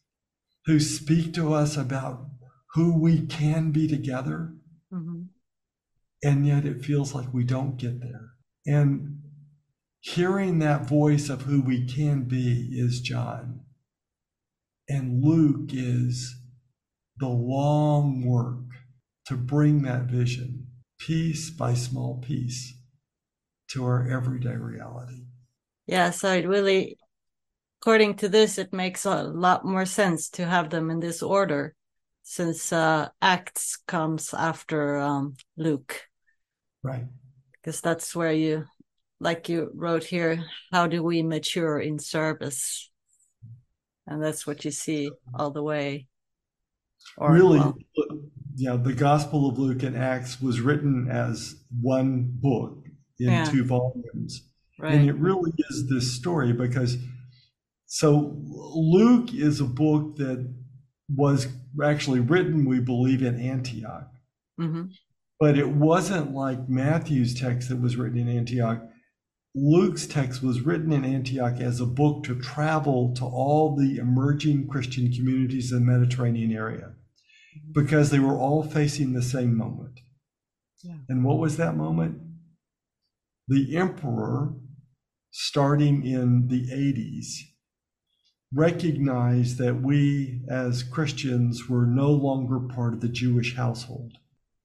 [0.65, 2.25] who speak to us about
[2.73, 4.53] who we can be together.
[4.93, 5.23] Mm-hmm.
[6.23, 8.31] And yet it feels like we don't get there.
[8.65, 9.21] And
[10.01, 13.61] hearing that voice of who we can be is John.
[14.87, 16.35] And Luke is
[17.17, 18.65] the long work
[19.27, 20.67] to bring that vision,
[20.99, 22.75] piece by small piece,
[23.71, 25.25] to our everyday reality.
[25.89, 26.99] Yeah, so it really,
[27.81, 31.73] according to this, it makes a lot more sense to have them in this order,
[32.21, 35.99] since uh, Acts comes after um, Luke.
[36.83, 37.07] Right.
[37.53, 38.65] Because that's where you,
[39.19, 42.91] like you wrote here, how do we mature in service?
[44.05, 46.05] And that's what you see all the way.
[47.17, 47.75] Or, really, well,
[48.55, 52.85] yeah, the Gospel of Luke and Acts was written as one book
[53.17, 53.45] in yeah.
[53.45, 54.48] two volumes
[54.79, 54.93] Right.
[54.93, 56.97] And it really is this story because
[57.85, 60.53] so Luke is a book that
[61.13, 61.47] was
[61.83, 64.09] actually written, we believe, in Antioch.
[64.59, 64.83] Mm-hmm.
[65.39, 68.81] But it wasn't like Matthew's text that was written in Antioch.
[69.55, 74.67] Luke's text was written in Antioch as a book to travel to all the emerging
[74.67, 76.93] Christian communities in the Mediterranean area
[77.73, 79.99] because they were all facing the same moment.
[80.83, 80.97] Yeah.
[81.09, 82.19] And what was that moment?
[83.47, 84.53] The emperor,
[85.31, 87.25] starting in the 80s,
[88.53, 94.13] recognized that we as Christians were no longer part of the Jewish household.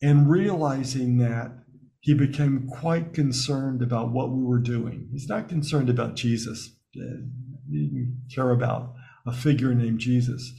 [0.02, 1.52] And realizing that,
[2.00, 5.08] he became quite concerned about what we were doing.
[5.10, 6.76] He's not concerned about Jesus.
[6.94, 7.24] Uh,
[7.70, 8.92] he didn't care about
[9.26, 10.52] a figure named Jesus.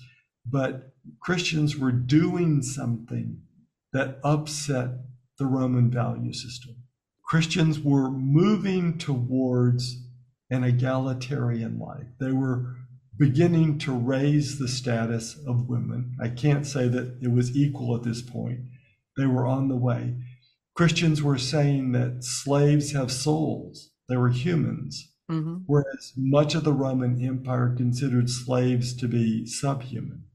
[0.43, 3.41] But Christians were doing something
[3.93, 4.89] that upset
[5.37, 6.77] the Roman value system.
[7.27, 9.97] Christians were moving towards
[10.49, 12.07] an egalitarian life.
[12.19, 12.75] They were
[13.17, 16.15] beginning to raise the status of women.
[16.21, 18.59] I can't say that it was equal at this point.
[19.17, 20.15] They were on the way.
[20.75, 25.59] Christians were saying that slaves have souls, they were humans, mm-hmm.
[25.65, 30.25] whereas much of the Roman Empire considered slaves to be subhuman.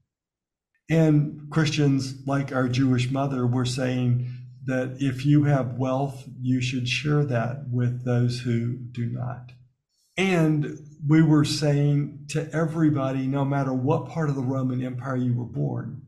[0.89, 4.27] And Christians, like our Jewish mother, were saying
[4.65, 9.53] that if you have wealth, you should share that with those who do not.
[10.17, 15.33] And we were saying to everybody, no matter what part of the Roman Empire you
[15.33, 16.03] were born,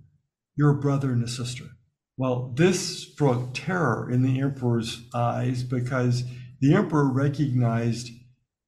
[0.55, 1.65] you're a brother and a sister.
[2.15, 6.23] Well, this struck terror in the emperor's eyes because
[6.59, 8.11] the emperor recognized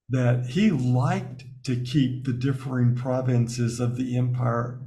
[0.09, 4.81] that he liked to keep the differing provinces of the empire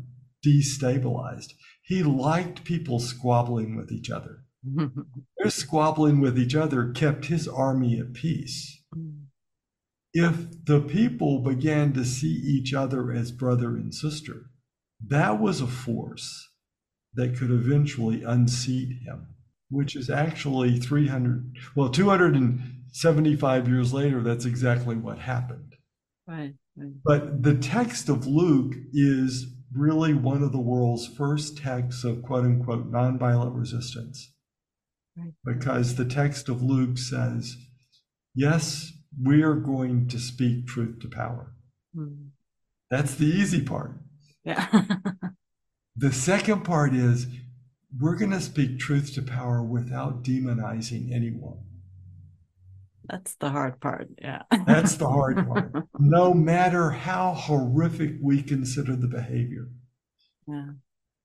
[0.44, 1.52] destabilized.
[1.82, 4.37] He liked people squabbling with each other.
[4.64, 8.82] Their squabbling with each other kept his army at peace.
[10.12, 14.50] If the people began to see each other as brother and sister,
[15.06, 16.48] that was a force
[17.14, 19.34] that could eventually unseat him,
[19.70, 25.76] which is actually 300, well, 275 years later, that's exactly what happened.
[26.26, 26.54] Right.
[26.76, 26.92] right.
[27.04, 32.44] But the text of Luke is really one of the world's first texts of quote
[32.44, 34.32] unquote nonviolent resistance.
[35.18, 35.34] Right.
[35.44, 37.56] Because the text of Luke says,
[38.34, 41.52] yes, we are going to speak truth to power.
[41.96, 42.28] Mm.
[42.90, 43.92] That's the easy part.
[44.44, 44.84] Yeah.
[45.96, 47.26] the second part is
[47.98, 51.58] we're going to speak truth to power without demonizing anyone.
[53.10, 54.08] That's the hard part.
[54.20, 54.42] Yeah.
[54.66, 55.72] That's the hard part.
[55.98, 59.68] No matter how horrific we consider the behavior.
[60.46, 60.72] Yeah.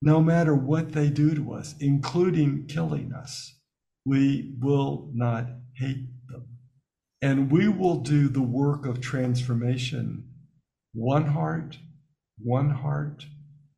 [0.02, 3.60] No matter what they do to us, including killing us,
[4.06, 6.48] we will not hate them.
[7.22, 10.30] And we will do the work of transformation
[10.96, 11.80] one heart,
[12.38, 13.26] one heart,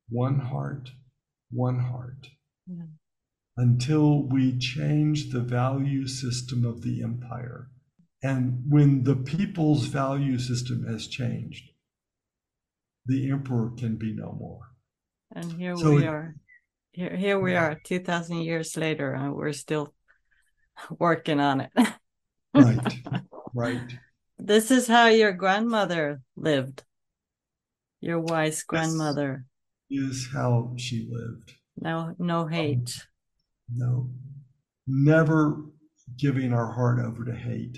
[0.10, 0.90] one heart,
[1.50, 2.28] one heart.
[2.68, 2.84] Yeah.
[3.56, 7.70] Until we change the value system of the empire
[8.26, 11.70] and when the people's value system has changed,
[13.06, 14.72] the emperor can be no more.
[15.36, 16.36] And here so we it, are.
[16.92, 19.94] Here, here we are, 2,000 years later, and we're still
[21.00, 21.72] working on it.
[22.54, 22.94] right,
[23.54, 23.98] right.
[24.38, 26.84] This is how your grandmother lived.
[28.02, 29.46] Your wise grandmother.
[29.90, 31.54] This is how she lived.
[31.78, 32.94] No, no hate.
[33.72, 34.10] Um, no,
[34.88, 35.58] never
[36.18, 37.78] giving our heart over to hate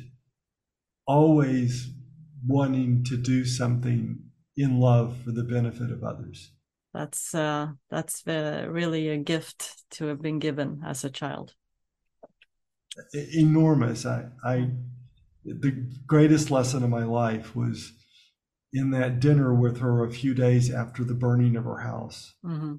[1.08, 1.90] always
[2.46, 4.20] wanting to do something
[4.56, 6.52] in love for the benefit of others.
[6.94, 11.54] That's uh, that's uh, really a gift to have been given as a child.
[13.14, 14.06] Enormous.
[14.06, 14.70] I, I,
[15.46, 17.94] the greatest lesson of my life was
[18.74, 22.34] in that dinner with her a few days after the burning of her house.
[22.44, 22.76] Mm-hmm.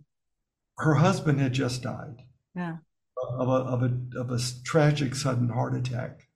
[0.78, 2.22] Her husband had just died.
[2.54, 2.76] Yeah.
[3.38, 6.28] Of a, of a of a tragic sudden heart attack.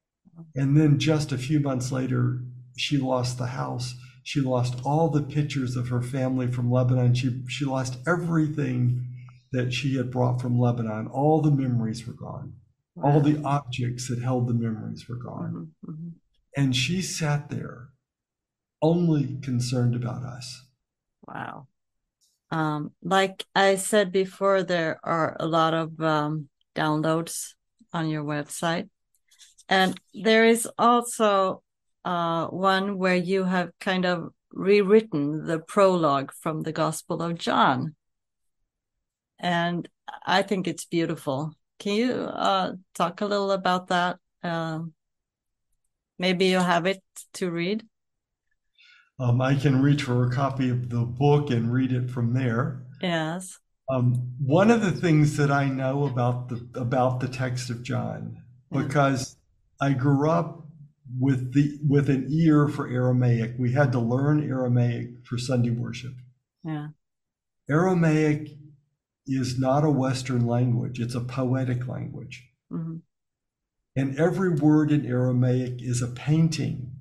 [0.57, 2.41] And then just a few months later,
[2.77, 3.95] she lost the house.
[4.25, 7.15] She lost all the pictures of her family from Lebanon.
[7.15, 9.07] She, she lost everything
[9.53, 11.09] that she had brought from Lebanon.
[11.09, 12.55] All the memories were gone.
[12.95, 13.11] Wow.
[13.11, 15.71] All the objects that held the memories were gone.
[15.85, 16.09] Mm-hmm, mm-hmm.
[16.57, 17.89] And she sat there
[18.83, 20.67] only concerned about us.
[21.27, 21.69] Wow.
[22.51, 27.55] Um, like I said before, there are a lot of um, downloads
[27.93, 28.91] on your website.
[29.69, 31.63] And there is also
[32.05, 37.95] uh, one where you have kind of rewritten the prologue from the Gospel of John.
[39.39, 39.89] And
[40.27, 41.55] I think it's beautiful.
[41.83, 44.19] Can you uh, talk a little about that?
[44.41, 44.83] Uh,
[46.17, 47.03] maybe you have it
[47.35, 47.85] to read.
[49.19, 52.85] Um, I can reach for a copy of the book and read it from there.
[53.01, 53.59] Yes.
[53.91, 58.37] Um, one of the things that I know about the about the text of John,
[58.71, 59.37] because
[59.81, 60.65] I grew up
[61.19, 63.57] with the with an ear for Aramaic.
[63.59, 66.15] We had to learn Aramaic for Sunday worship.
[66.63, 66.91] Yeah.
[67.69, 68.51] Aramaic
[69.27, 72.49] is not a Western language, it's a poetic language.
[72.73, 72.97] Mm-hmm.
[73.95, 76.93] And every word in Aramaic is a painting.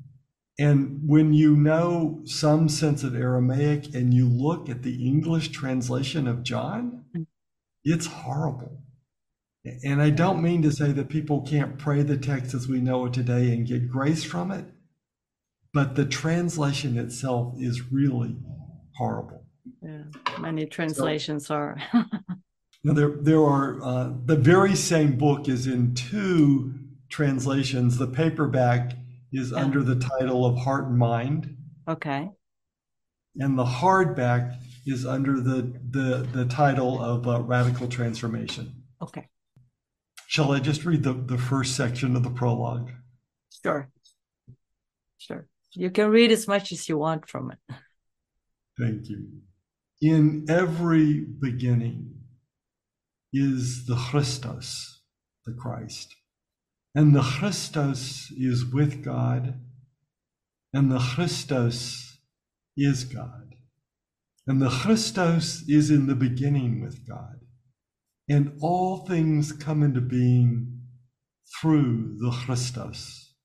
[0.59, 6.27] And when you know some sense of Aramaic and you look at the English translation
[6.27, 7.25] of John, mm.
[7.83, 8.81] it's horrible.
[9.83, 13.05] And I don't mean to say that people can't pray the text as we know
[13.05, 14.65] it today and get grace from it,
[15.73, 18.37] but the translation itself is really
[18.97, 19.40] horrible.
[19.81, 20.03] Yeah,
[20.39, 21.77] many translations are.
[22.83, 26.73] there, there are uh, the very same book is in two
[27.09, 27.97] translations.
[27.97, 28.93] The paperback
[29.31, 29.57] is yeah.
[29.57, 31.57] under the title of Heart and Mind.
[31.87, 32.29] Okay.
[33.35, 38.83] And the hardback is under the the, the title of uh, Radical Transformation.
[39.01, 39.27] Okay.
[40.27, 42.91] Shall I just read the, the first section of the prologue?
[43.63, 43.89] Sure.
[45.17, 45.45] Sure.
[45.73, 47.75] You can read as much as you want from it.
[48.79, 49.27] Thank you.
[50.01, 52.15] In every beginning
[53.31, 55.03] is the Christos,
[55.45, 56.15] the Christ.
[56.95, 59.59] And the Christos is with God,
[60.73, 62.17] and the Christos
[62.75, 63.55] is God.
[64.47, 67.39] And the Christos is in the beginning with God.
[68.27, 70.81] And all things come into being
[71.61, 73.35] through the Christos.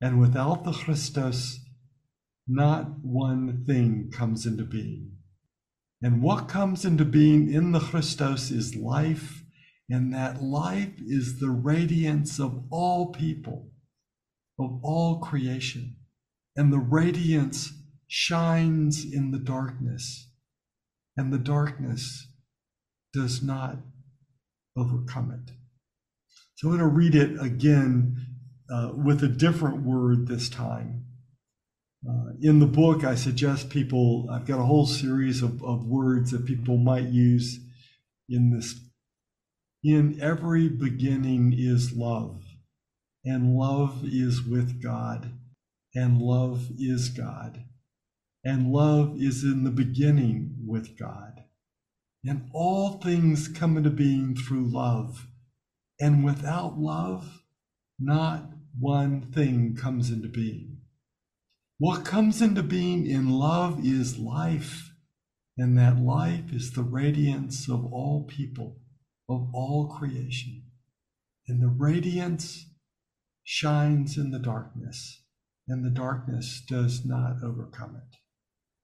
[0.00, 1.58] And without the Christos,
[2.46, 5.15] not one thing comes into being.
[6.02, 9.44] And what comes into being in the Christos is life,
[9.88, 13.70] and that life is the radiance of all people,
[14.58, 15.96] of all creation.
[16.54, 17.72] And the radiance
[18.08, 20.30] shines in the darkness,
[21.16, 22.28] and the darkness
[23.12, 23.78] does not
[24.76, 25.54] overcome it.
[26.56, 28.16] So I'm going to read it again
[28.70, 31.05] uh, with a different word this time.
[32.08, 36.30] Uh, in the book, I suggest people, I've got a whole series of, of words
[36.30, 37.58] that people might use
[38.28, 38.78] in this.
[39.82, 42.44] In every beginning is love,
[43.24, 45.32] and love is with God,
[45.94, 47.64] and love is God,
[48.44, 51.42] and love is in the beginning with God.
[52.24, 55.28] And all things come into being through love.
[56.00, 57.42] And without love,
[57.98, 60.75] not one thing comes into being.
[61.78, 64.92] What comes into being in love is life,
[65.58, 68.78] and that life is the radiance of all people,
[69.28, 70.62] of all creation.
[71.46, 72.70] And the radiance
[73.44, 75.22] shines in the darkness,
[75.68, 78.16] and the darkness does not overcome it.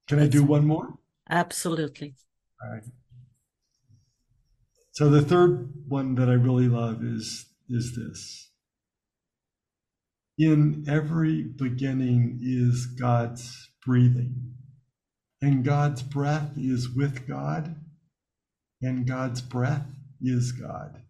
[0.06, 0.98] Can I do one more?
[1.30, 2.14] Absolutely.
[2.62, 2.84] All right.
[4.90, 8.51] So the third one that I really love is is this.
[10.38, 14.54] In every beginning is God's breathing.
[15.40, 17.76] And God's breath is with God,
[18.80, 19.86] and God's breath
[20.20, 21.02] is God.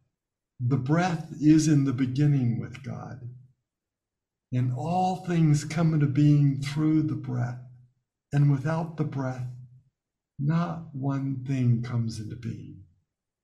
[0.58, 3.28] The breath is in the beginning with God.
[4.52, 7.60] And all things come into being through the breath.
[8.32, 9.46] And without the breath,
[10.38, 12.84] not one thing comes into being.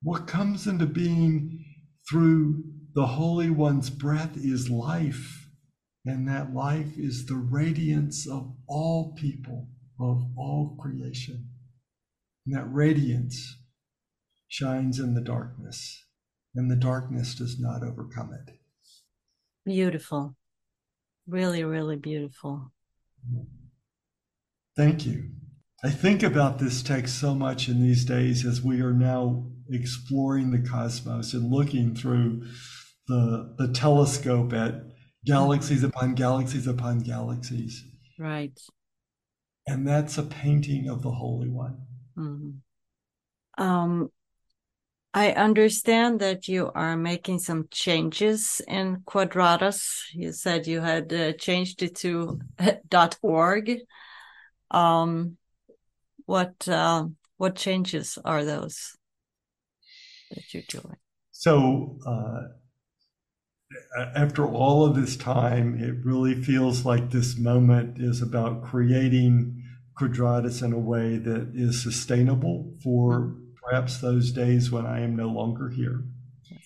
[0.03, 1.65] What comes into being
[2.09, 2.65] through
[2.95, 5.38] the Holy One's breath is life,
[6.11, 9.69] and that life is the radiance of all people,
[10.01, 11.49] of all creation.
[12.47, 13.59] And that radiance
[14.49, 16.07] shines in the darkness,
[16.55, 18.55] and the darkness does not overcome it.
[19.65, 20.35] Beautiful.
[21.27, 22.73] Really, really beautiful.
[24.77, 25.31] Thank you.
[25.85, 30.51] I think about this text so much in these days as we are now exploring
[30.51, 32.47] the cosmos and looking through
[33.07, 34.88] the the telescope at
[35.25, 37.85] galaxies upon galaxies upon galaxies.
[38.19, 38.59] Right.
[39.67, 41.79] And that's a painting of the Holy One.
[42.17, 43.63] Mm-hmm.
[43.63, 44.11] Um,
[45.15, 50.05] I understand that you are making some changes in Quadratos.
[50.13, 52.41] You said you had uh, changed it to
[52.89, 53.79] .dot .org.
[54.71, 55.37] Um,
[56.27, 57.07] what uh,
[57.37, 58.97] what changes are those
[60.31, 60.97] that you're doing?
[61.33, 62.41] So uh,
[64.15, 69.63] after all of this time, it really feels like this moment is about creating
[69.99, 75.29] Quadratos in a way that is sustainable for perhaps those days when I am no
[75.29, 76.05] longer here.
[76.51, 76.63] Yes.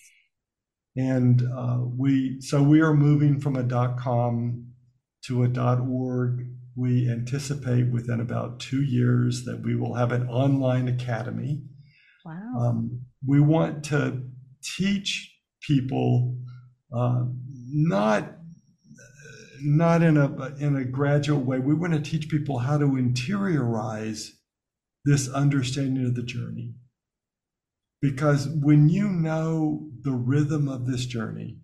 [0.95, 3.63] And uh, we so we are moving from a
[3.97, 4.67] .com
[5.25, 6.45] to a .org
[6.75, 11.61] we anticipate within about two years that we will have an online academy.
[12.25, 12.53] Wow.
[12.57, 14.23] Um, we want to
[14.63, 16.35] teach people
[16.93, 17.25] uh,
[17.71, 18.37] not
[19.61, 21.59] not in a in a gradual way.
[21.59, 24.29] We want to teach people how to interiorize
[25.05, 26.75] this understanding of the journey.
[28.01, 31.59] Because when you know the rhythm of this journey,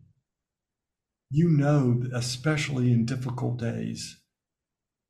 [1.30, 4.22] you know, especially in difficult days,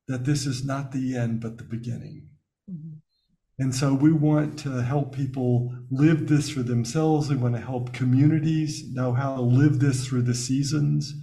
[0.08, 2.29] that this is not the end, but the beginning.
[3.62, 7.30] And so we want to help people live this for themselves.
[7.30, 11.14] We want to help communities know how to live this through the seasons,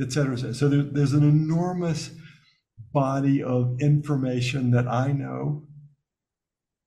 [0.00, 0.52] et cetera.
[0.54, 2.10] So there, there's an enormous
[2.92, 5.68] body of information that I know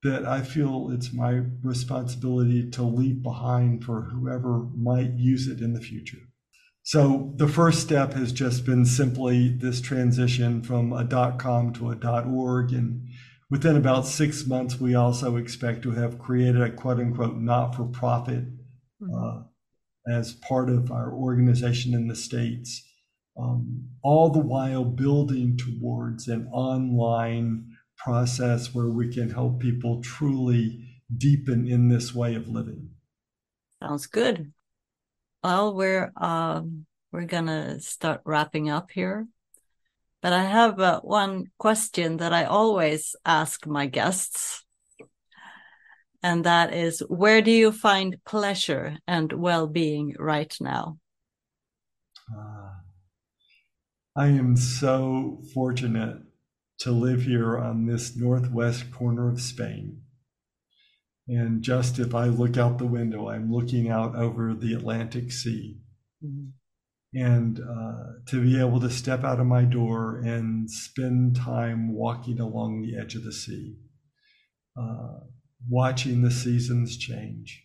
[0.02, 5.72] that I feel it's my responsibility to leave behind for whoever might use it in
[5.72, 6.18] the future.
[6.82, 11.04] So the first step has just been simply this transition from a
[11.38, 13.08] .com to a .org, and
[13.50, 18.44] within about six months, we also expect to have created a quote unquote not-for-profit
[19.02, 19.14] mm-hmm.
[19.14, 19.42] uh,
[20.16, 22.84] as part of our organization in the states.
[23.38, 30.84] Um, all the while building towards an online process where we can help people truly
[31.16, 32.90] deepen in this way of living.
[33.82, 34.52] Sounds good.
[35.44, 39.28] Well, we're um, we're gonna start wrapping up here,
[40.22, 44.64] but I have uh, one question that I always ask my guests,
[46.22, 50.98] and that is, where do you find pleasure and well-being right now?
[52.36, 52.70] Uh,
[54.16, 56.22] I am so fortunate
[56.80, 60.02] to live here on this northwest corner of Spain.
[61.28, 65.78] And just if I look out the window, I'm looking out over the Atlantic Sea.
[66.24, 66.48] Mm-hmm.
[67.14, 72.38] And uh, to be able to step out of my door and spend time walking
[72.38, 73.76] along the edge of the sea,
[74.78, 75.20] uh,
[75.68, 77.62] watching the seasons change,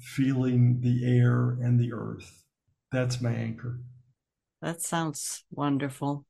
[0.00, 2.44] feeling the air and the earth.
[2.90, 3.80] That's my anchor.
[4.62, 6.24] That sounds wonderful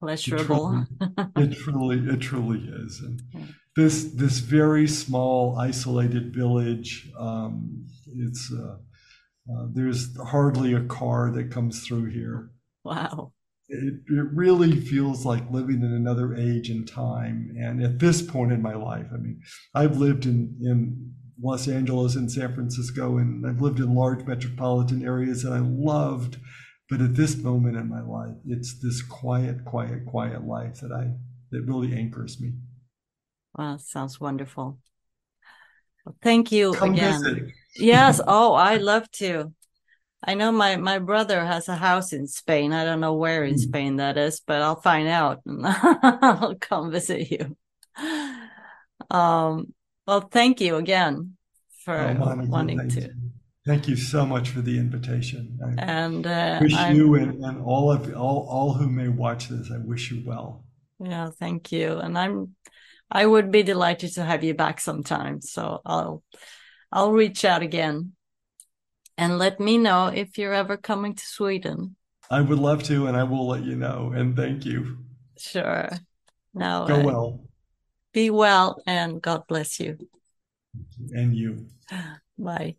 [0.00, 0.86] pleasurable.
[1.00, 3.00] It truly, it truly, it truly is.
[3.00, 3.22] And
[3.76, 7.10] this this very small, isolated village.
[7.18, 7.86] Um,
[8.16, 8.78] it's uh,
[9.48, 12.50] uh, there's hardly a car that comes through here.
[12.84, 13.32] Wow.
[13.68, 17.54] It, it really feels like living in another age and time.
[17.56, 19.40] And at this point in my life, I mean,
[19.74, 25.04] I've lived in, in Los Angeles and San Francisco, and I've lived in large metropolitan
[25.04, 26.38] areas that I loved
[26.90, 31.12] but at this moment in my life, it's this quiet, quiet, quiet life that I
[31.52, 32.54] that really anchors me.
[33.56, 34.78] Wow, sounds wonderful.
[36.04, 37.22] Well, thank you Come again.
[37.22, 37.42] Visit.
[37.76, 38.20] Yes.
[38.26, 39.52] Oh, I love to.
[40.22, 42.72] I know my my brother has a house in Spain.
[42.72, 43.58] I don't know where in mm.
[43.58, 47.56] Spain that is, but I'll find out and I'll come visit you.
[49.10, 49.72] Um,
[50.06, 51.36] well, thank you again
[51.84, 53.10] for oh, wanting to.
[53.66, 55.58] Thank you so much for the invitation.
[55.62, 59.48] I and uh, wish I'm, you and, and all of all all who may watch
[59.48, 60.64] this, I wish you well.
[60.98, 61.98] Yeah, thank you.
[61.98, 62.56] And I'm
[63.10, 65.40] I would be delighted to have you back sometime.
[65.40, 66.22] So I'll
[66.92, 68.12] I'll reach out again.
[69.16, 71.96] And let me know if you're ever coming to Sweden.
[72.30, 74.12] I would love to, and I will let you know.
[74.14, 74.98] And thank you.
[75.36, 75.90] Sure.
[76.54, 77.40] Now go uh, well.
[78.12, 79.98] Be well and God bless you.
[81.14, 81.66] And you.
[82.38, 82.76] Bye.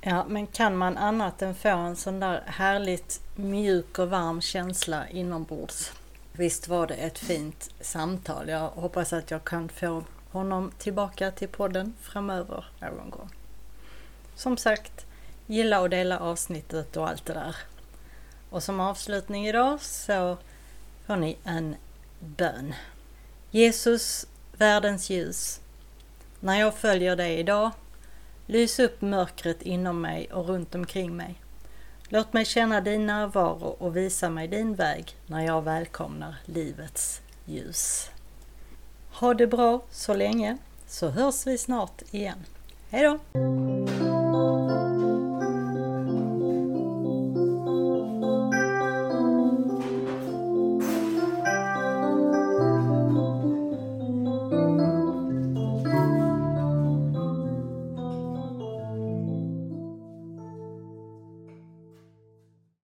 [0.00, 5.08] Ja, men kan man annat än få en sån där härligt mjuk och varm känsla
[5.08, 5.92] inombords?
[6.32, 8.48] Visst var det ett fint samtal.
[8.48, 13.30] Jag hoppas att jag kan få honom tillbaka till podden framöver någon gång.
[14.34, 15.06] Som sagt,
[15.46, 17.56] gilla och dela avsnittet och allt det där.
[18.50, 20.38] Och som avslutning idag så
[21.06, 21.76] får ni en
[22.20, 22.74] bön.
[23.50, 24.26] Jesus,
[24.56, 25.60] världens ljus.
[26.40, 27.70] När jag följer dig idag
[28.46, 31.34] Lys upp mörkret inom mig och runt omkring mig.
[32.08, 38.10] Låt mig känna din närvaro och visa mig din väg när jag välkomnar livets ljus.
[39.22, 40.56] Ha det bra så länge
[40.88, 42.38] så hörs vi snart igen.
[42.90, 43.18] Hej då!